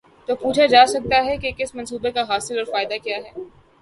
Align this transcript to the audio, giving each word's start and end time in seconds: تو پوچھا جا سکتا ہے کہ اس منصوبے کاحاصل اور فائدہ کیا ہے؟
تو 0.29 0.35
پوچھا 0.35 0.65
جا 0.65 0.85
سکتا 0.85 1.23
ہے 1.25 1.35
کہ 1.37 1.51
اس 1.57 1.75
منصوبے 1.75 2.11
کاحاصل 2.11 2.57
اور 2.57 2.65
فائدہ 2.65 2.97
کیا 3.03 3.17
ہے؟ 3.17 3.31